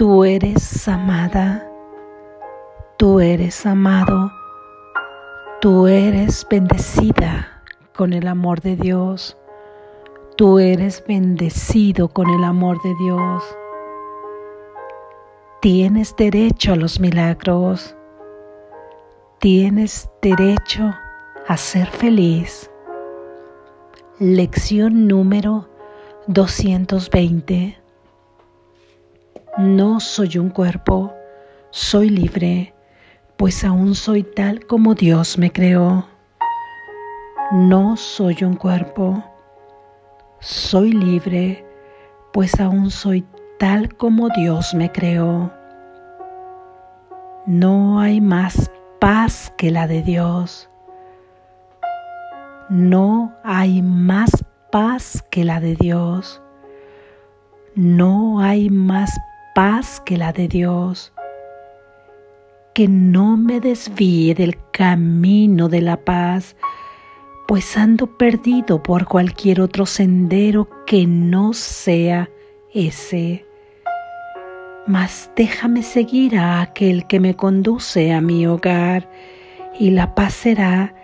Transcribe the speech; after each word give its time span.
Tú 0.00 0.24
eres 0.24 0.88
amada, 0.88 1.70
tú 2.96 3.20
eres 3.20 3.66
amado, 3.66 4.32
tú 5.60 5.88
eres 5.88 6.46
bendecida 6.48 7.62
con 7.94 8.14
el 8.14 8.26
amor 8.26 8.62
de 8.62 8.76
Dios, 8.76 9.36
tú 10.38 10.58
eres 10.58 11.04
bendecido 11.06 12.08
con 12.08 12.30
el 12.30 12.44
amor 12.44 12.80
de 12.80 12.94
Dios. 12.94 13.44
Tienes 15.60 16.16
derecho 16.16 16.72
a 16.72 16.76
los 16.76 16.98
milagros, 16.98 17.94
tienes 19.38 20.08
derecho 20.22 20.94
a 21.46 21.56
ser 21.58 21.88
feliz. 21.88 22.70
Lección 24.18 25.06
número 25.06 25.68
220 26.26 27.79
no 29.60 30.00
soy 30.00 30.38
un 30.38 30.48
cuerpo, 30.48 31.14
soy 31.70 32.08
libre, 32.08 32.72
pues 33.36 33.62
aún 33.62 33.94
soy 33.94 34.22
tal 34.22 34.66
como 34.66 34.94
Dios 34.94 35.36
me 35.36 35.52
creó. 35.52 36.06
No 37.52 37.96
soy 37.96 38.38
un 38.42 38.54
cuerpo, 38.54 39.22
soy 40.38 40.92
libre, 40.92 41.64
pues 42.32 42.58
aún 42.58 42.90
soy 42.90 43.26
tal 43.58 43.94
como 43.96 44.30
Dios 44.30 44.72
me 44.72 44.90
creó. 44.90 45.52
No 47.44 48.00
hay 48.00 48.20
más 48.22 48.70
paz 48.98 49.52
que 49.58 49.70
la 49.70 49.86
de 49.86 50.02
Dios. 50.02 50.70
No 52.70 53.34
hay 53.44 53.82
más 53.82 54.30
paz 54.72 55.22
que 55.30 55.44
la 55.44 55.60
de 55.60 55.74
Dios. 55.76 56.40
No 57.74 58.40
hay 58.40 58.70
más 58.70 59.10
paz 59.60 60.00
que 60.00 60.16
la 60.16 60.32
de 60.32 60.48
Dios. 60.48 61.12
Que 62.72 62.88
no 62.88 63.36
me 63.36 63.60
desvíe 63.60 64.34
del 64.34 64.56
camino 64.70 65.68
de 65.68 65.82
la 65.82 65.98
paz, 65.98 66.56
pues 67.46 67.76
ando 67.76 68.06
perdido 68.06 68.82
por 68.82 69.04
cualquier 69.04 69.60
otro 69.60 69.84
sendero 69.84 70.66
que 70.86 71.06
no 71.06 71.52
sea 71.52 72.30
ese. 72.72 73.44
Mas 74.86 75.30
déjame 75.36 75.82
seguir 75.82 76.38
a 76.38 76.62
aquel 76.62 77.06
que 77.06 77.20
me 77.20 77.36
conduce 77.36 78.14
a 78.14 78.22
mi 78.22 78.46
hogar 78.46 79.10
y 79.78 79.90
la 79.90 80.14
paz 80.14 80.32
será 80.32 80.94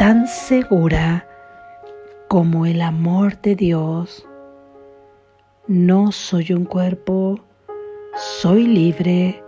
tan 0.00 0.26
segura 0.26 1.28
como 2.26 2.66
el 2.66 2.80
amor 2.80 3.40
de 3.40 3.54
Dios. 3.54 4.26
No 5.68 6.10
soy 6.10 6.52
un 6.54 6.64
cuerpo, 6.64 7.38
soy 8.16 8.66
libre, 8.66 9.42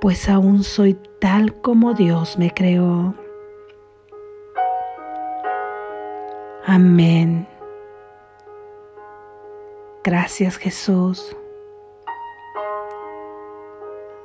pues 0.00 0.28
aún 0.28 0.62
soy 0.62 0.94
tal 1.20 1.60
como 1.60 1.94
Dios 1.94 2.38
me 2.38 2.50
creó. 2.50 3.14
Amén. 6.64 7.46
Gracias 10.02 10.56
Jesús. 10.56 11.36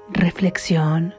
Reflexión. 0.09 1.13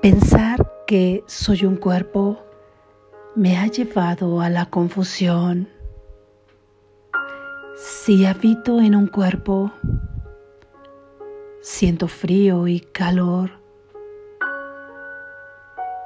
Pensar 0.00 0.84
que 0.86 1.24
soy 1.26 1.64
un 1.64 1.76
cuerpo 1.76 2.38
me 3.34 3.56
ha 3.56 3.66
llevado 3.66 4.40
a 4.40 4.50
la 4.50 4.66
confusión 4.66 5.73
si 8.04 8.26
habito 8.26 8.82
en 8.82 8.94
un 8.94 9.06
cuerpo, 9.06 9.72
siento 11.62 12.06
frío 12.06 12.68
y 12.68 12.80
calor, 12.80 13.52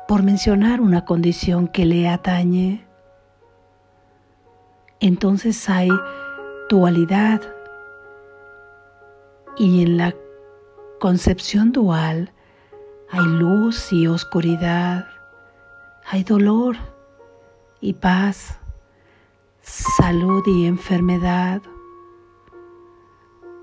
por 0.06 0.22
mencionar 0.22 0.80
una 0.80 1.04
condición 1.04 1.66
que 1.66 1.84
le 1.86 2.08
atañe, 2.08 2.86
entonces 5.00 5.68
hay 5.68 5.88
dualidad. 6.68 7.42
Y 9.56 9.82
en 9.82 9.96
la 9.96 10.14
concepción 11.00 11.72
dual 11.72 12.30
hay 13.10 13.26
luz 13.26 13.92
y 13.92 14.06
oscuridad, 14.06 15.04
hay 16.06 16.22
dolor 16.22 16.76
y 17.80 17.94
paz 17.94 18.60
salud 19.60 20.44
y 20.46 20.66
enfermedad, 20.66 21.60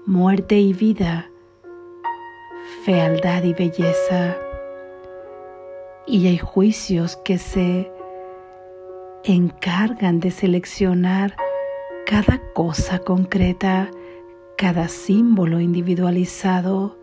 muerte 0.05 0.59
y 0.59 0.73
vida, 0.73 1.31
fealdad 2.83 3.43
y 3.43 3.53
belleza. 3.53 4.37
Y 6.05 6.27
hay 6.27 6.37
juicios 6.37 7.17
que 7.17 7.39
se 7.39 7.91
encargan 9.23 10.19
de 10.19 10.29
seleccionar 10.29 11.35
cada 12.05 12.39
cosa 12.53 12.99
concreta, 12.99 13.89
cada 14.57 14.87
símbolo 14.89 15.59
individualizado 15.59 16.99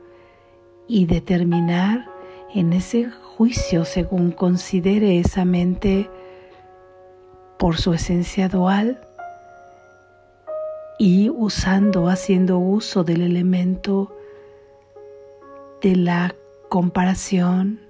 y 0.86 1.06
determinar 1.06 2.08
en 2.54 2.72
ese 2.72 3.10
juicio 3.10 3.84
según 3.84 4.30
considere 4.30 5.18
esa 5.18 5.44
mente 5.44 6.08
por 7.58 7.78
su 7.78 7.94
esencia 7.94 8.48
dual 8.48 9.08
y 10.98 11.30
usando, 11.30 12.08
haciendo 12.08 12.58
uso 12.58 13.04
del 13.04 13.22
elemento 13.22 14.14
de 15.80 15.96
la 15.96 16.34
comparación. 16.68 17.80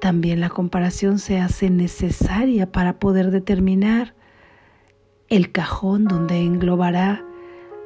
También 0.00 0.40
la 0.40 0.50
comparación 0.50 1.18
se 1.18 1.38
hace 1.38 1.70
necesaria 1.70 2.72
para 2.72 2.98
poder 2.98 3.30
determinar 3.30 4.14
el 5.28 5.52
cajón 5.52 6.04
donde 6.04 6.40
englobará 6.40 7.24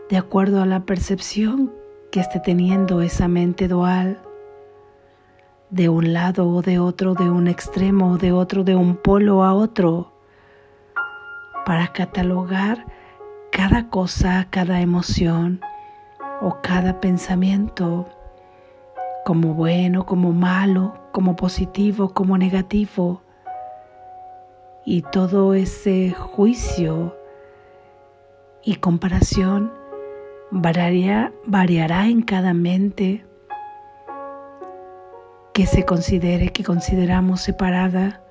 de 0.09 0.17
acuerdo 0.17 0.63
a 0.63 0.67
la 0.67 0.85
percepción 0.87 1.73
que 2.11 2.21
esté 2.21 2.41
teniendo 2.41 3.03
esa 3.03 3.29
mente 3.29 3.69
dual 3.69 4.23
de 5.71 5.89
un 5.89 6.13
lado 6.13 6.49
o 6.49 6.63
de 6.63 6.79
otro, 6.79 7.15
de 7.15 7.29
un 7.29 7.49
extremo 7.49 8.13
o 8.13 8.19
de 8.19 8.33
otro, 8.33 8.65
de 8.65 8.75
un 8.75 8.97
polo 8.97 9.45
a 9.45 9.53
otro, 9.53 10.13
para 11.67 11.89
catalogar 11.89 12.87
cada 13.51 13.91
cosa, 13.91 14.47
cada 14.51 14.81
emoción 14.81 15.61
o 16.41 16.59
cada 16.63 17.01
pensamiento 17.01 18.09
como 19.25 19.53
bueno, 19.53 20.07
como 20.07 20.33
malo, 20.33 20.95
como 21.11 21.35
positivo, 21.35 22.15
como 22.15 22.39
negativo. 22.39 23.21
Y 24.85 25.03
todo 25.03 25.55
ese 25.55 26.13
juicio 26.13 27.17
y 28.63 28.77
comparación 28.77 29.73
variará, 30.53 31.33
variará 31.47 32.07
en 32.07 32.23
cada 32.23 32.55
mente 32.55 33.27
que 35.53 35.67
se 35.67 35.85
considere 35.85 36.53
que 36.53 36.63
consideramos 36.63 37.41
separada, 37.41 38.23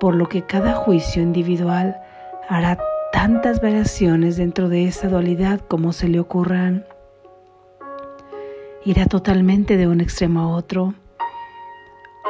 por 0.00 0.14
lo 0.14 0.26
que 0.26 0.46
cada 0.46 0.72
juicio 0.72 1.22
individual 1.22 2.00
hará 2.48 2.78
tantas 3.12 3.60
variaciones 3.60 4.36
dentro 4.36 4.68
de 4.68 4.86
esa 4.86 5.08
dualidad 5.08 5.60
como 5.60 5.92
se 5.92 6.08
le 6.08 6.20
ocurran. 6.20 6.84
Irá 8.84 9.06
totalmente 9.06 9.76
de 9.76 9.86
un 9.86 10.00
extremo 10.00 10.40
a 10.40 10.48
otro 10.48 10.94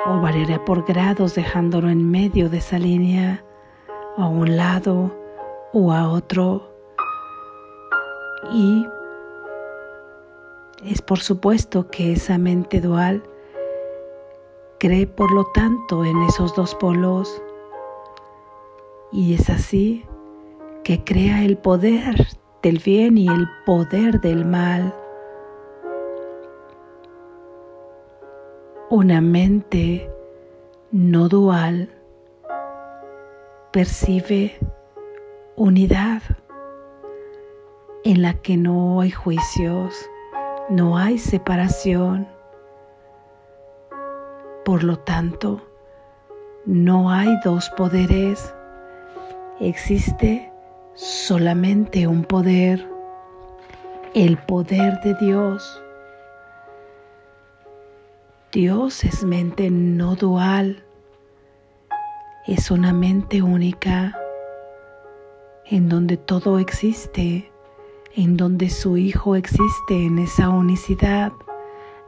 o 0.07 0.21
variará 0.21 0.65
por 0.65 0.85
grados 0.85 1.35
dejándolo 1.35 1.89
en 1.89 2.11
medio 2.11 2.49
de 2.49 2.59
esa 2.59 2.79
línea, 2.79 3.43
a 4.17 4.27
un 4.27 4.57
lado 4.57 5.15
o 5.73 5.93
a 5.93 6.09
otro. 6.09 6.71
Y 8.53 8.87
es 10.85 11.01
por 11.01 11.21
supuesto 11.21 11.89
que 11.89 12.13
esa 12.13 12.37
mente 12.39 12.81
dual 12.81 13.23
Cree 14.85 15.07
por 15.07 15.33
lo 15.33 15.47
tanto 15.47 16.05
en 16.05 16.23
esos 16.25 16.55
dos 16.55 16.75
polos 16.75 17.41
y 19.15 19.35
es 19.35 19.49
así 19.49 20.05
que 20.83 21.05
crea 21.05 21.45
el 21.45 21.57
poder 21.57 22.27
del 22.63 22.81
bien 22.81 23.17
y 23.17 23.29
el 23.29 23.49
poder 23.65 24.21
del 24.21 24.45
mal. 24.45 24.93
Una 28.91 29.21
mente 29.21 30.11
no 30.91 31.29
dual 31.29 31.91
percibe 33.73 34.59
unidad 35.57 36.23
en 38.03 38.21
la 38.21 38.35
que 38.35 38.57
no 38.57 39.01
hay 39.01 39.13
juicios, 39.13 39.95
no 40.69 40.99
hay 40.99 41.19
separación, 41.19 42.27
por 44.65 44.83
lo 44.83 44.99
tanto, 44.99 45.63
no 46.67 47.11
hay 47.11 47.29
dos 47.45 47.71
poderes, 47.71 48.54
existe 49.61 50.51
solamente 50.95 52.07
un 52.07 52.25
poder, 52.25 52.89
el 54.15 54.37
poder 54.39 55.01
de 55.01 55.15
Dios. 55.15 55.83
Dios 58.53 59.05
es 59.05 59.25
mente 59.25 59.71
no 59.71 60.15
dual, 60.15 60.85
es 62.47 62.71
una 62.71 62.93
mente 62.93 63.43
única 63.43 64.17
en 65.67 65.89
donde 65.89 66.17
todo 66.17 66.59
existe, 66.59 67.51
en 68.15 68.37
donde 68.37 68.69
su 68.69 68.97
Hijo 68.97 69.35
existe 69.35 70.05
en 70.05 70.19
esa 70.19 70.51
unicidad. 70.51 71.33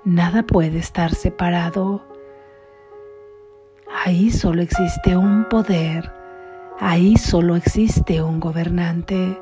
Nada 0.04 0.42
puede 0.44 0.78
estar 0.78 1.14
separado. 1.14 2.04
Ahí 4.04 4.30
solo 4.30 4.62
existe 4.62 5.16
un 5.16 5.48
poder, 5.48 6.12
ahí 6.80 7.16
solo 7.16 7.56
existe 7.56 8.22
un 8.22 8.40
gobernante, 8.40 9.40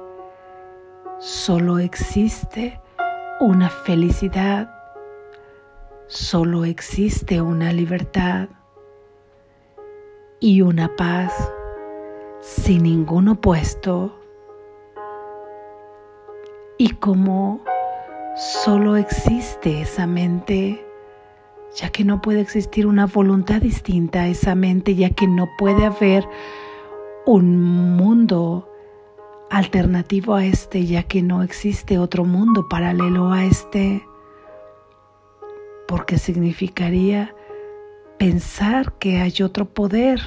solo 1.19 1.79
existe 1.79 2.81
una 3.41 3.69
felicidad, 3.69 4.71
solo 6.07 6.65
existe 6.65 7.41
una 7.41 7.73
libertad 7.73 8.49
y 10.41 10.61
una 10.63 10.95
paz 10.95 11.33
sin 12.41 12.85
ningún 12.85 13.29
opuesto. 13.29 14.21
Y 16.77 16.91
como 16.91 17.61
solo 18.37 18.97
existe 18.97 19.81
esa 19.81 20.07
mente, 20.07 20.85
ya 21.75 21.89
que 21.91 22.05
no 22.05 22.21
puede 22.21 22.41
existir 22.41 22.87
una 22.87 23.07
voluntad 23.07 23.61
distinta 23.61 24.23
a 24.23 24.29
esa 24.29 24.55
mente, 24.55 24.95
ya 24.95 25.11
que 25.11 25.27
no 25.27 25.49
puede 25.59 25.87
haber 25.87 26.29
un 27.27 27.97
mundo 27.97 28.69
alternativo 29.51 30.35
a 30.35 30.45
este, 30.45 30.85
ya 30.85 31.05
que 31.05 31.23
no 31.23 31.43
existe 31.43 31.99
otro 31.99 32.25
mundo 32.25 32.69
paralelo 32.69 33.33
a 33.33 33.45
este, 33.45 34.05
porque 35.87 36.19
significaría 36.19 37.35
pensar 38.19 38.95
que 38.95 39.21
hay 39.21 39.35
otro 39.43 39.67
poder 39.67 40.21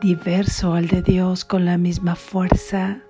diverso 0.00 0.74
al 0.74 0.88
de 0.88 1.02
Dios 1.02 1.44
con 1.44 1.64
la 1.64 1.78
misma 1.78 2.16
fuerza. 2.16 3.02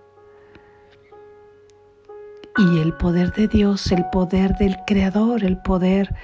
Y 2.58 2.80
el 2.80 2.94
poder 2.94 3.32
de 3.34 3.48
Dios, 3.48 3.92
el 3.92 4.06
poder 4.10 4.56
del 4.56 4.76
Creador, 4.86 5.44
el 5.44 5.58
poder 5.58 6.14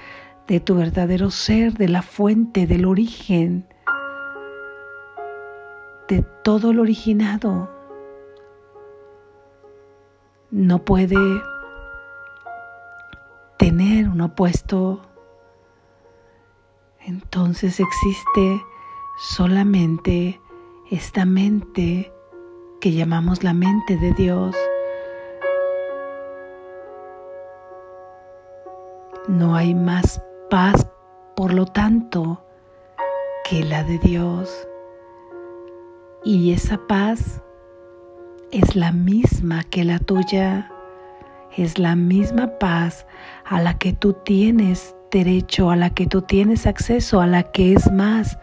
de 0.47 0.59
tu 0.59 0.75
verdadero 0.75 1.29
ser, 1.29 1.73
de 1.73 1.87
la 1.87 2.01
fuente, 2.01 2.65
del 2.65 2.85
origen, 2.85 3.67
de 6.13 6.21
todo 6.43 6.73
lo 6.73 6.83
originado, 6.83 7.71
no 10.51 10.77
puede 10.85 11.17
tener 13.57 14.07
un 14.07 14.21
opuesto. 14.21 15.01
Entonces 16.99 17.79
existe 17.79 18.61
solamente 19.17 20.39
esta 20.91 21.25
mente 21.25 22.13
que 22.79 22.91
llamamos 22.91 23.43
la 23.43 23.55
mente 23.55 23.97
de 23.97 24.13
Dios. 24.13 24.55
No 29.27 29.55
hay 29.55 29.73
más 29.73 30.21
paz, 30.51 30.87
por 31.35 31.55
lo 31.55 31.65
tanto, 31.65 32.45
que 33.49 33.63
la 33.63 33.83
de 33.83 33.97
Dios. 33.97 34.67
Y 36.25 36.53
esa 36.53 36.77
paz 36.87 37.41
es 38.51 38.77
la 38.77 38.93
misma 38.93 39.63
que 39.65 39.83
la 39.83 39.99
tuya, 39.99 40.71
es 41.57 41.77
la 41.77 41.97
misma 41.97 42.59
paz 42.59 43.05
a 43.43 43.61
la 43.61 43.77
que 43.77 43.91
tú 43.91 44.13
tienes 44.13 44.95
derecho, 45.11 45.69
a 45.69 45.75
la 45.75 45.89
que 45.89 46.07
tú 46.07 46.21
tienes 46.21 46.65
acceso, 46.65 47.19
a 47.19 47.27
la 47.27 47.43
que 47.43 47.73
es 47.73 47.91
más. 47.91 48.39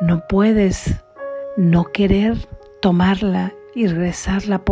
No 0.00 0.22
puedes 0.26 0.94
no 1.58 1.84
querer 1.84 2.48
tomarla 2.80 3.52
y 3.74 3.88
rezarla 3.88 4.64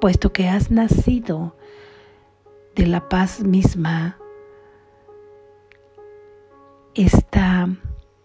puesto 0.00 0.30
que 0.30 0.48
has 0.48 0.70
nacido 0.70 1.56
de 2.76 2.86
la 2.86 3.08
paz 3.08 3.42
misma. 3.42 4.18
Esta, 6.94 7.68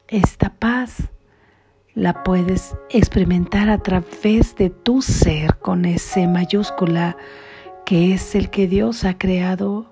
esta 0.09 0.49
paz 0.49 1.11
la 1.97 2.21
puedes 2.21 2.77
experimentar 2.91 3.69
a 3.69 3.79
través 3.79 4.55
de 4.55 4.69
tu 4.69 5.01
ser 5.01 5.57
con 5.57 5.83
ese 5.83 6.27
mayúscula 6.27 7.17
que 7.87 8.13
es 8.13 8.35
el 8.35 8.51
que 8.51 8.67
Dios 8.67 9.03
ha 9.03 9.17
creado, 9.17 9.87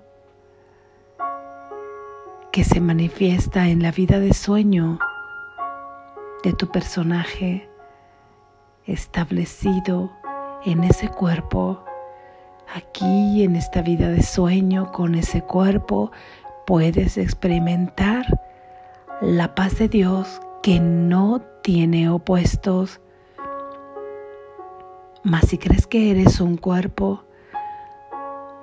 que 2.52 2.62
se 2.62 2.80
manifiesta 2.80 3.66
en 3.66 3.82
la 3.82 3.90
vida 3.90 4.20
de 4.20 4.34
sueño 4.34 5.00
de 6.44 6.52
tu 6.52 6.70
personaje 6.70 7.68
establecido 8.84 10.12
en 10.64 10.84
ese 10.84 11.08
cuerpo, 11.08 11.84
aquí 12.72 13.42
en 13.42 13.56
esta 13.56 13.82
vida 13.82 14.10
de 14.10 14.22
sueño, 14.22 14.92
con 14.92 15.16
ese 15.16 15.42
cuerpo, 15.42 16.12
puedes 16.68 17.18
experimentar 17.18 18.26
la 19.20 19.56
paz 19.56 19.78
de 19.78 19.88
Dios 19.88 20.40
que 20.62 20.78
no 20.78 21.40
tiene 21.66 22.08
opuestos. 22.08 23.00
Mas 25.24 25.48
si 25.48 25.58
crees 25.58 25.88
que 25.88 26.12
eres 26.12 26.40
un 26.40 26.56
cuerpo, 26.56 27.24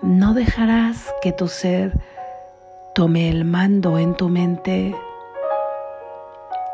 no 0.02 0.34
dejarás 0.34 1.14
que 1.22 1.34
tu 1.34 1.50
ser 1.50 1.92
tome 2.96 3.30
el 3.30 3.44
mando 3.44 4.00
en 4.00 4.16
tu 4.16 4.30
mente. 4.30 4.96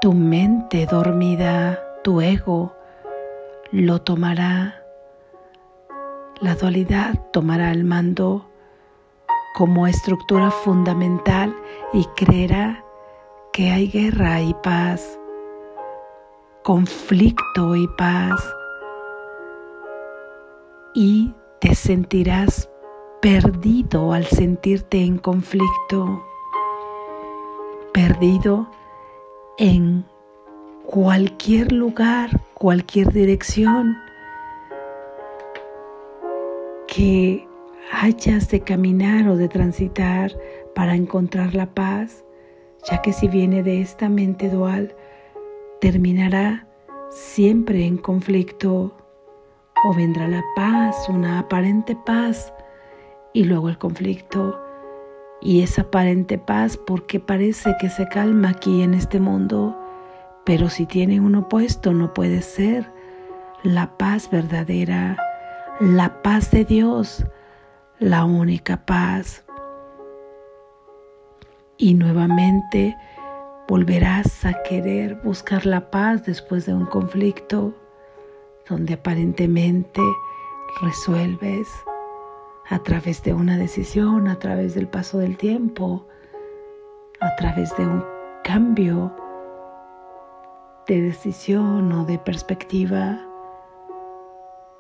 Tu 0.02 0.14
mente 0.14 0.86
dormida, 0.86 1.80
tu 2.04 2.22
ego, 2.22 2.76
lo 3.72 4.00
tomará. 4.04 4.84
La 6.42 6.54
dualidad 6.54 7.20
tomará 7.34 7.72
el 7.72 7.86
mando 7.86 8.48
como 9.56 9.88
estructura 9.88 10.52
fundamental 10.52 11.56
y 11.92 12.06
creerá 12.16 12.84
que 13.52 13.72
hay 13.72 13.88
guerra 13.88 14.42
y 14.42 14.54
paz, 14.54 15.19
conflicto 16.70 17.76
y 17.76 17.88
paz, 17.88 18.40
y 20.94 21.34
te 21.60 21.74
sentirás 21.74 22.70
perdido 23.24 24.14
al 24.14 24.26
sentirte 24.26 25.04
en 25.04 25.18
conflicto, 25.18 26.24
perdido 27.92 28.70
en 29.58 30.06
cualquier 30.86 31.72
lugar, 31.72 32.40
cualquier 32.54 33.12
dirección 33.14 33.98
que 36.86 37.48
hayas 37.92 38.48
de 38.52 38.60
caminar 38.60 39.28
o 39.28 39.38
de 39.38 39.50
transitar 39.50 40.38
para 40.76 40.94
encontrar 40.94 41.56
la 41.56 41.66
paz, 41.74 42.24
ya 42.88 43.02
que 43.02 43.12
si 43.12 43.28
viene 43.28 43.64
de 43.64 43.82
esta 43.82 44.08
mente 44.08 44.52
dual, 44.52 44.94
terminará 45.82 46.68
siempre 47.10 47.86
en 47.86 47.98
conflicto. 47.98 48.96
O 49.86 49.94
vendrá 49.94 50.28
la 50.28 50.44
paz, 50.56 51.08
una 51.08 51.40
aparente 51.40 51.96
paz 52.06 52.54
y 53.34 53.46
luego 53.46 53.70
el 53.70 53.78
conflicto. 53.78 54.60
Y 55.42 55.62
esa 55.64 55.84
aparente 55.84 56.38
paz 56.38 56.76
porque 56.76 57.22
parece 57.22 57.76
que 57.80 57.90
se 57.90 58.08
calma 58.10 58.50
aquí 58.50 58.82
en 58.82 58.94
este 58.94 59.22
mundo. 59.22 59.80
Pero 60.46 60.70
si 60.70 60.86
tiene 60.86 61.22
un 61.22 61.36
opuesto, 61.36 61.94
no 61.94 62.14
puede 62.14 62.42
ser 62.42 62.92
la 63.64 63.98
paz 63.98 64.30
verdadera, 64.30 65.18
la 65.80 66.22
paz 66.22 66.52
de 66.52 66.66
Dios, 66.66 67.26
la 68.00 68.26
única 68.26 68.86
paz. 68.86 69.46
Y 71.78 71.94
nuevamente 71.94 72.98
volverás 73.70 74.46
a 74.46 74.64
querer 74.64 75.14
buscar 75.24 75.68
la 75.68 75.92
paz 75.92 76.26
después 76.26 76.66
de 76.66 76.74
un 76.74 76.88
conflicto 76.88 77.76
donde 78.68 78.96
aparentemente 78.96 80.02
resuelves 80.82 81.68
a 82.68 82.80
través 82.80 83.22
de 83.22 83.36
una 83.36 83.58
decisión, 83.58 84.28
a 84.28 84.40
través 84.40 84.74
del 84.74 84.88
paso 84.88 85.20
del 85.20 85.38
tiempo, 85.38 86.08
a 87.20 87.36
través 87.36 87.78
de 87.78 87.86
un 87.86 88.04
cambio 88.44 89.16
de 90.88 91.02
decisión 91.02 91.92
o 91.92 92.06
de 92.06 92.18
perspectiva. 92.18 93.24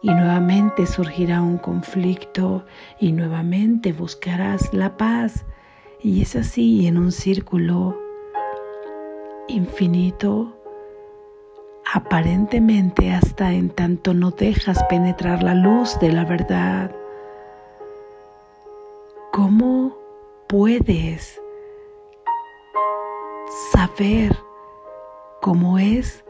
Y 0.02 0.10
nuevamente 0.10 0.88
surgirá 0.88 1.44
un 1.44 1.60
conflicto 1.60 2.66
y 3.00 3.12
nuevamente 3.12 3.94
buscarás 3.94 4.74
la 4.74 4.98
paz. 4.98 5.46
Y 6.02 6.24
es 6.24 6.36
así 6.36 6.88
en 6.88 6.98
un 6.98 7.12
círculo 7.12 8.09
infinito 9.50 10.56
aparentemente 11.94 13.12
hasta 13.12 13.52
en 13.52 13.70
tanto 13.70 14.14
no 14.14 14.32
dejas 14.32 14.84
penetrar 14.84 15.42
la 15.42 15.56
luz 15.56 16.00
de 16.00 16.12
la 16.12 16.24
verdad. 16.24 16.96
¿Cómo 19.32 19.98
puedes 20.48 21.42
saber 23.72 24.36
cómo 25.42 25.80
es 25.80 26.24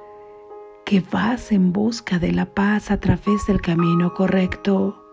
que 0.85 1.03
vas 1.11 1.51
en 1.51 1.73
busca 1.73 2.19
de 2.19 2.31
la 2.31 2.45
paz 2.45 2.89
a 2.89 2.99
través 2.99 3.45
del 3.47 3.61
camino 3.61 4.13
correcto, 4.13 5.03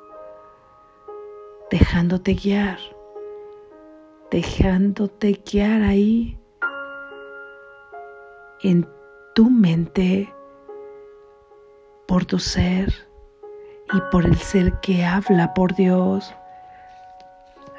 dejándote 1.71 2.35
guiar, 2.35 2.79
dejándote 4.31 5.43
guiar 5.45 5.83
ahí 5.83 6.39
en 8.67 8.89
tu 9.37 9.49
mente 9.49 10.35
por 12.09 12.25
tu 12.25 12.41
ser 12.41 12.93
y 13.93 14.01
por 14.11 14.25
el 14.25 14.37
ser 14.37 14.81
que 14.81 15.05
habla 15.05 15.55
por 15.55 15.77
Dios. 15.77 16.35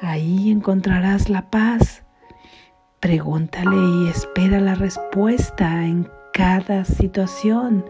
Ahí 0.00 0.50
encontrarás 0.50 1.28
la 1.28 1.50
paz. 1.50 2.04
Pregúntale 3.00 3.76
y 3.76 4.08
espera 4.08 4.60
la 4.60 4.76
respuesta 4.76 5.84
en 5.84 6.08
cada 6.32 6.86
situación, 6.86 7.84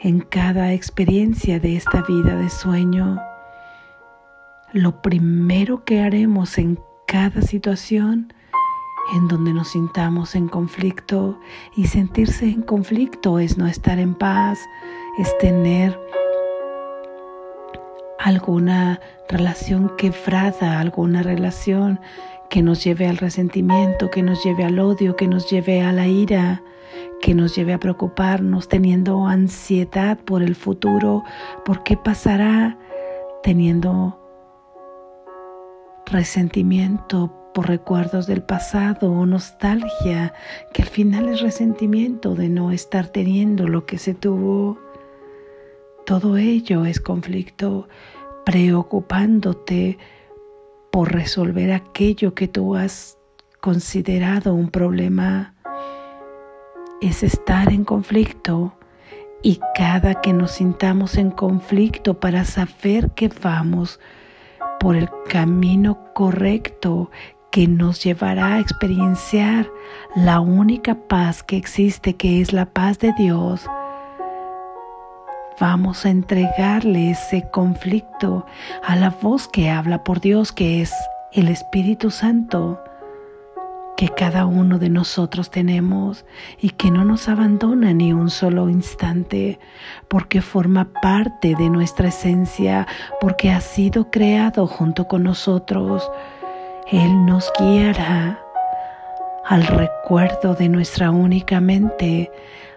en 0.00 0.20
cada 0.20 0.74
experiencia 0.74 1.60
de 1.60 1.76
esta 1.76 2.02
vida 2.02 2.36
de 2.36 2.50
sueño. 2.50 3.18
Lo 4.74 5.00
primero 5.00 5.82
que 5.84 6.02
haremos 6.02 6.58
en 6.58 6.78
cada 7.06 7.40
situación 7.40 8.34
en 9.14 9.28
donde 9.28 9.52
nos 9.52 9.68
sintamos 9.68 10.34
en 10.34 10.48
conflicto 10.48 11.38
y 11.76 11.86
sentirse 11.86 12.46
en 12.46 12.62
conflicto 12.62 13.38
es 13.38 13.58
no 13.58 13.66
estar 13.66 13.98
en 13.98 14.14
paz, 14.14 14.58
es 15.18 15.36
tener 15.38 15.98
alguna 18.18 19.00
relación 19.28 19.92
quebrada, 19.96 20.80
alguna 20.80 21.22
relación 21.22 22.00
que 22.50 22.62
nos 22.62 22.84
lleve 22.84 23.06
al 23.06 23.16
resentimiento, 23.16 24.10
que 24.10 24.22
nos 24.22 24.44
lleve 24.44 24.64
al 24.64 24.78
odio, 24.78 25.16
que 25.16 25.28
nos 25.28 25.50
lleve 25.50 25.82
a 25.82 25.92
la 25.92 26.06
ira, 26.06 26.62
que 27.22 27.34
nos 27.34 27.54
lleve 27.54 27.72
a 27.72 27.78
preocuparnos, 27.78 28.68
teniendo 28.68 29.26
ansiedad 29.26 30.18
por 30.18 30.42
el 30.42 30.54
futuro, 30.54 31.22
por 31.64 31.82
qué 31.82 31.96
pasará, 31.96 32.78
teniendo 33.42 34.18
resentimiento 36.06 37.39
por 37.52 37.68
recuerdos 37.68 38.26
del 38.26 38.42
pasado 38.42 39.10
o 39.10 39.26
nostalgia, 39.26 40.34
que 40.72 40.82
al 40.82 40.88
final 40.88 41.28
es 41.28 41.40
resentimiento 41.40 42.34
de 42.34 42.48
no 42.48 42.70
estar 42.70 43.08
teniendo 43.08 43.68
lo 43.68 43.86
que 43.86 43.98
se 43.98 44.14
tuvo. 44.14 44.78
Todo 46.06 46.36
ello 46.36 46.84
es 46.84 47.00
conflicto, 47.00 47.88
preocupándote 48.44 49.98
por 50.90 51.12
resolver 51.12 51.72
aquello 51.72 52.34
que 52.34 52.48
tú 52.48 52.76
has 52.76 53.18
considerado 53.60 54.54
un 54.54 54.70
problema. 54.70 55.54
Es 57.00 57.22
estar 57.22 57.72
en 57.72 57.84
conflicto 57.84 58.74
y 59.42 59.60
cada 59.74 60.20
que 60.20 60.32
nos 60.32 60.52
sintamos 60.52 61.16
en 61.16 61.30
conflicto 61.30 62.20
para 62.20 62.44
saber 62.44 63.12
que 63.12 63.30
vamos 63.42 64.00
por 64.78 64.96
el 64.96 65.08
camino 65.28 66.12
correcto 66.14 67.10
que 67.50 67.66
nos 67.66 68.02
llevará 68.04 68.54
a 68.54 68.60
experienciar 68.60 69.68
la 70.14 70.40
única 70.40 70.94
paz 70.94 71.42
que 71.42 71.56
existe, 71.56 72.14
que 72.16 72.40
es 72.40 72.52
la 72.52 72.66
paz 72.66 72.98
de 72.98 73.12
Dios. 73.18 73.66
Vamos 75.58 76.06
a 76.06 76.10
entregarle 76.10 77.10
ese 77.10 77.48
conflicto 77.50 78.46
a 78.82 78.96
la 78.96 79.10
voz 79.10 79.48
que 79.48 79.68
habla 79.68 80.04
por 80.04 80.20
Dios, 80.20 80.52
que 80.52 80.80
es 80.80 80.92
el 81.32 81.48
Espíritu 81.48 82.10
Santo 82.10 82.80
que 84.00 84.08
cada 84.08 84.46
uno 84.46 84.78
de 84.78 84.88
nosotros 84.88 85.50
tenemos 85.50 86.24
y 86.58 86.70
que 86.70 86.90
no 86.90 87.04
nos 87.04 87.28
abandona 87.28 87.92
ni 87.92 88.14
un 88.14 88.30
solo 88.30 88.70
instante, 88.70 89.60
porque 90.08 90.40
forma 90.40 90.88
parte 91.02 91.54
de 91.54 91.68
nuestra 91.68 92.08
esencia, 92.08 92.86
porque 93.20 93.50
ha 93.50 93.60
sido 93.60 94.10
creado 94.10 94.66
junto 94.66 95.06
con 95.06 95.24
nosotros 95.24 96.10
él 96.90 97.24
nos 97.24 97.52
guiará 97.58 98.44
al 99.44 99.66
recuerdo 99.66 100.54
de 100.54 100.68
nuestra 100.68 101.10
única 101.10 101.60
mente, 101.60 102.30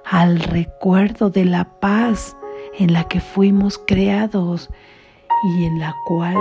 al 0.06 0.40
recuerdo 0.40 1.30
de 1.30 1.46
la 1.46 1.66
paz 1.80 2.36
en 2.78 2.94
la 2.94 3.08
que 3.08 3.20
fuimos 3.20 3.78
creados 3.78 4.70
y 5.44 5.66
en 5.66 5.80
la 5.80 5.96
cual 6.06 6.38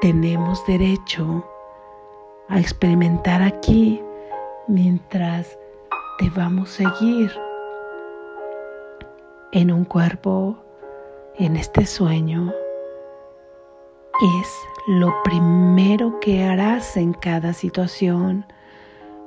tenemos 0.00 0.64
derecho 0.66 1.44
a 2.48 2.58
experimentar 2.58 3.42
aquí 3.42 4.00
mientras 4.68 5.58
a 6.18 6.66
seguir 6.66 7.30
en 9.52 9.70
un 9.70 9.84
cuerpo, 9.84 10.56
en 11.38 11.56
este 11.56 11.86
sueño 11.86 12.52
es 14.40 14.48
lo 14.86 15.20
primero 15.24 16.20
que 16.20 16.44
harás 16.44 16.96
en 16.96 17.12
cada 17.12 17.52
situación. 17.52 18.46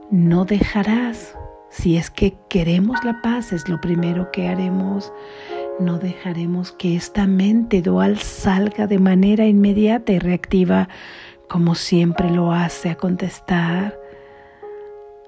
No 0.09 0.45
dejarás, 0.45 1.35
si 1.69 1.97
es 1.97 2.09
que 2.09 2.37
queremos 2.49 3.03
la 3.03 3.21
paz, 3.21 3.51
es 3.51 3.67
lo 3.67 3.81
primero 3.81 4.31
que 4.31 4.47
haremos. 4.47 5.11
No 5.79 5.99
dejaremos 5.99 6.71
que 6.71 6.95
esta 6.95 7.27
mente 7.27 7.81
dual 7.81 8.17
salga 8.19 8.87
de 8.87 8.99
manera 8.99 9.45
inmediata 9.45 10.13
y 10.13 10.19
reactiva 10.19 10.87
como 11.49 11.75
siempre 11.75 12.29
lo 12.29 12.51
hace 12.53 12.89
a 12.89 12.95
contestar, 12.95 13.99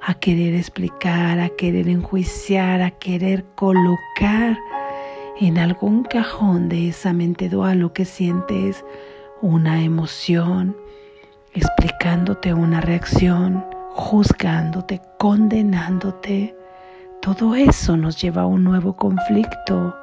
a 0.02 0.14
querer 0.14 0.56
explicar, 0.56 1.40
a 1.40 1.50
querer 1.50 1.90
enjuiciar, 1.90 2.82
a 2.82 2.92
querer 2.92 3.44
colocar 3.56 4.58
en 5.40 5.58
algún 5.58 6.04
cajón 6.04 6.70
de 6.70 6.90
esa 6.90 7.12
mente 7.12 7.50
dual 7.50 7.80
lo 7.80 7.92
que 7.92 8.06
sientes 8.06 8.86
una 9.42 9.84
emoción, 9.84 10.78
explicándote 11.54 12.54
una 12.54 12.82
reacción, 12.82 13.66
juzgándote, 13.92 15.02
condenándote. 15.18 16.56
Todo 17.22 17.56
eso 17.56 17.98
nos 17.98 18.22
lleva 18.22 18.44
a 18.44 18.46
un 18.46 18.64
nuevo 18.64 18.96
conflicto. 18.96 19.96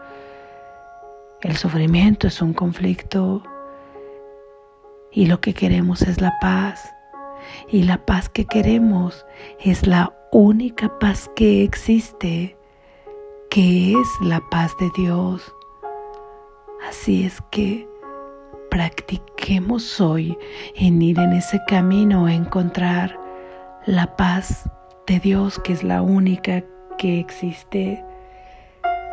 El 1.40 1.56
sufrimiento 1.56 2.26
es 2.26 2.42
un 2.42 2.52
conflicto 2.52 3.42
y 5.12 5.26
lo 5.26 5.40
que 5.40 5.54
queremos 5.54 6.02
es 6.02 6.20
la 6.20 6.36
paz. 6.40 6.92
Y 7.68 7.84
la 7.84 8.04
paz 8.04 8.28
que 8.28 8.44
queremos 8.44 9.24
es 9.60 9.86
la 9.86 10.12
única 10.32 10.98
paz 10.98 11.30
que 11.34 11.62
existe, 11.62 12.58
que 13.50 13.92
es 13.92 14.08
la 14.20 14.42
paz 14.50 14.72
de 14.78 14.90
Dios. 14.96 15.54
Así 16.88 17.24
es 17.24 17.40
que 17.50 17.87
practiquemos 18.70 20.00
hoy 20.00 20.36
en 20.74 21.00
ir 21.02 21.18
en 21.18 21.32
ese 21.32 21.60
camino 21.66 22.26
a 22.26 22.34
encontrar 22.34 23.18
la 23.86 24.16
paz 24.16 24.68
de 25.06 25.18
Dios, 25.20 25.58
que 25.58 25.72
es 25.72 25.82
la 25.82 26.02
única 26.02 26.64
que 26.98 27.18
existe. 27.18 28.04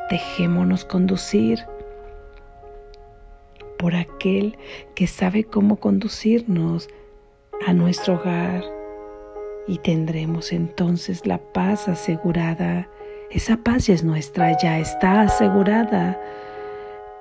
Dejémonos 0.10 0.86
conducir 0.86 1.66
por 3.78 3.96
aquel 3.96 4.58
que 4.96 5.08
sabe 5.08 5.44
cómo 5.44 5.78
conducirnos 5.78 6.90
a 7.66 7.74
nuestro 7.74 8.16
hogar 8.16 8.64
y 9.68 9.78
tendremos 9.80 10.52
entonces 10.52 11.26
la 11.26 11.38
paz 11.38 11.88
asegurada. 11.88 12.88
Esa 13.32 13.58
paz 13.58 13.88
ya 13.88 13.94
es 13.94 14.04
nuestra, 14.04 14.58
ya 14.58 14.80
está 14.80 15.22
asegurada 15.22 16.20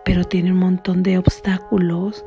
pero 0.05 0.25
tiene 0.25 0.53
un 0.53 0.59
montón 0.59 1.03
de 1.03 1.19
obstáculos 1.19 2.25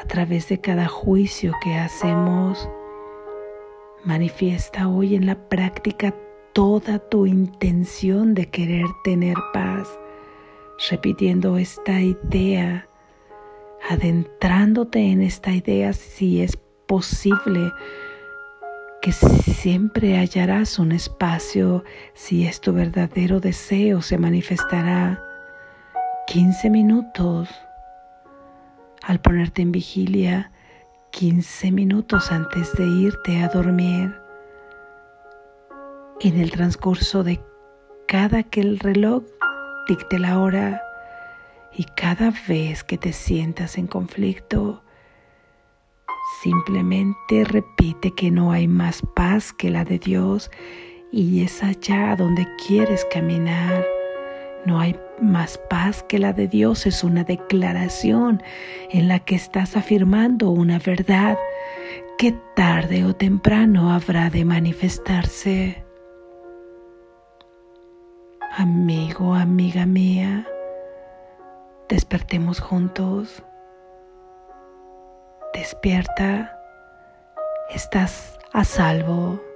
a 0.00 0.06
través 0.06 0.48
de 0.48 0.60
cada 0.60 0.86
juicio 0.88 1.52
que 1.62 1.74
hacemos. 1.74 2.68
Manifiesta 4.04 4.88
hoy 4.88 5.14
en 5.14 5.26
la 5.26 5.48
práctica 5.48 6.14
toda 6.52 6.98
tu 6.98 7.26
intención 7.26 8.34
de 8.34 8.48
querer 8.48 8.86
tener 9.04 9.36
paz, 9.52 9.88
repitiendo 10.90 11.58
esta 11.58 12.00
idea, 12.00 12.88
adentrándote 13.90 15.10
en 15.10 15.22
esta 15.22 15.52
idea 15.52 15.92
si 15.92 16.40
es 16.40 16.56
posible 16.86 17.72
que 19.02 19.12
siempre 19.12 20.16
hallarás 20.16 20.78
un 20.78 20.90
espacio 20.90 21.84
si 22.14 22.46
es 22.46 22.60
tu 22.60 22.72
verdadero 22.72 23.38
deseo 23.38 24.02
se 24.02 24.18
manifestará 24.18 25.27
15 26.28 26.68
minutos 26.68 27.48
al 29.02 29.18
ponerte 29.18 29.62
en 29.62 29.72
vigilia, 29.72 30.52
15 31.12 31.72
minutos 31.72 32.30
antes 32.30 32.74
de 32.74 32.84
irte 32.84 33.42
a 33.42 33.48
dormir. 33.48 34.14
En 36.20 36.38
el 36.38 36.50
transcurso 36.50 37.24
de 37.24 37.40
cada 38.06 38.42
que 38.42 38.60
el 38.60 38.78
reloj 38.78 39.22
dicte 39.88 40.18
la 40.18 40.38
hora 40.38 40.82
y 41.72 41.84
cada 41.96 42.30
vez 42.46 42.84
que 42.84 42.98
te 42.98 43.14
sientas 43.14 43.78
en 43.78 43.86
conflicto, 43.86 44.82
simplemente 46.42 47.44
repite 47.44 48.14
que 48.14 48.30
no 48.30 48.52
hay 48.52 48.68
más 48.68 49.00
paz 49.16 49.54
que 49.54 49.70
la 49.70 49.86
de 49.86 49.98
Dios 49.98 50.50
y 51.10 51.42
es 51.42 51.62
allá 51.62 52.16
donde 52.16 52.46
quieres 52.66 53.06
caminar. 53.10 53.82
No 54.66 54.78
hay 54.78 54.94
más 55.20 55.58
paz 55.70 56.02
que 56.02 56.18
la 56.18 56.32
de 56.32 56.48
Dios 56.48 56.86
es 56.86 57.04
una 57.04 57.24
declaración 57.24 58.42
en 58.90 59.08
la 59.08 59.20
que 59.20 59.34
estás 59.34 59.76
afirmando 59.76 60.50
una 60.50 60.78
verdad 60.78 61.38
que 62.18 62.32
tarde 62.54 63.04
o 63.04 63.14
temprano 63.14 63.92
habrá 63.92 64.30
de 64.30 64.44
manifestarse. 64.44 65.84
Amigo, 68.56 69.34
amiga 69.34 69.86
mía, 69.86 70.46
despertemos 71.88 72.60
juntos. 72.60 73.42
Despierta, 75.54 76.58
estás 77.70 78.38
a 78.52 78.64
salvo. 78.64 79.47